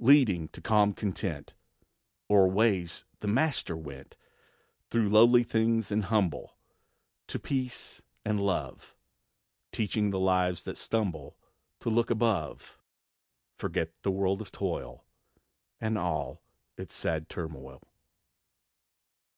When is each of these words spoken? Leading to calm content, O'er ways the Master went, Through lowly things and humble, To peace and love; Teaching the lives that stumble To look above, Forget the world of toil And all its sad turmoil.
Leading 0.00 0.48
to 0.48 0.60
calm 0.60 0.92
content, 0.92 1.54
O'er 2.28 2.46
ways 2.48 3.06
the 3.20 3.26
Master 3.26 3.74
went, 3.74 4.14
Through 4.90 5.08
lowly 5.08 5.42
things 5.42 5.90
and 5.90 6.04
humble, 6.04 6.58
To 7.28 7.38
peace 7.38 8.02
and 8.22 8.38
love; 8.38 8.94
Teaching 9.72 10.10
the 10.10 10.20
lives 10.20 10.64
that 10.64 10.76
stumble 10.76 11.38
To 11.78 11.88
look 11.88 12.10
above, 12.10 12.76
Forget 13.56 14.02
the 14.02 14.10
world 14.10 14.42
of 14.42 14.52
toil 14.52 15.06
And 15.80 15.96
all 15.96 16.42
its 16.76 16.92
sad 16.92 17.30
turmoil. 17.30 17.80